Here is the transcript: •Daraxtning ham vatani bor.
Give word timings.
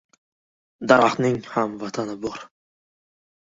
•Daraxtning 0.91 1.37
ham 1.53 1.77
vatani 1.85 2.19
bor. 2.27 2.43